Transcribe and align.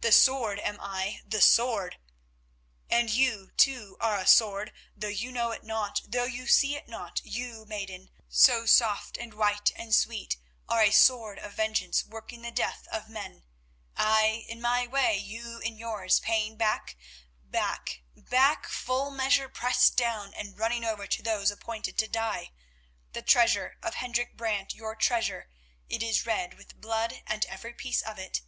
The 0.00 0.12
Sword 0.12 0.60
am 0.60 0.80
I, 0.80 1.20
the 1.26 1.42
Sword! 1.42 1.98
And 2.88 3.10
you 3.10 3.50
too 3.58 3.98
are 4.00 4.16
a 4.18 4.26
sword, 4.26 4.72
though 4.96 5.08
you 5.08 5.30
know 5.30 5.50
it 5.50 5.62
not, 5.62 6.00
though 6.06 6.24
you 6.24 6.46
see 6.46 6.74
it 6.74 6.88
not, 6.88 7.20
you, 7.22 7.66
maiden, 7.66 8.08
so 8.26 8.64
soft 8.64 9.18
and 9.18 9.34
white 9.34 9.72
and 9.76 9.94
sweet, 9.94 10.38
are 10.70 10.80
a 10.82 10.90
Sword 10.90 11.38
of 11.38 11.52
Vengeance 11.52 12.02
working 12.02 12.40
the 12.40 12.50
death 12.50 12.88
of 12.90 13.10
men; 13.10 13.44
I, 13.94 14.46
in 14.48 14.58
my 14.62 14.86
way, 14.86 15.18
you 15.18 15.58
in 15.58 15.76
yours, 15.76 16.18
paying 16.18 16.56
back, 16.56 16.96
back, 17.44 18.00
back, 18.16 18.66
full 18.66 19.10
measure 19.10 19.50
pressed 19.50 19.98
down 19.98 20.32
and 20.32 20.58
running 20.58 20.86
over 20.86 21.06
to 21.08 21.22
those 21.22 21.50
appointed 21.50 21.98
to 21.98 22.08
die. 22.08 22.52
The 23.12 23.20
treasure 23.20 23.76
of 23.82 23.96
Hendrik 23.96 24.34
Brant, 24.34 24.72
your 24.74 24.96
treasure, 24.96 25.50
it 25.90 26.02
is 26.02 26.24
red 26.24 26.54
with 26.54 26.80
blood, 26.80 27.22
every 27.28 27.74
piece 27.74 28.00
of 28.00 28.18
it. 28.18 28.40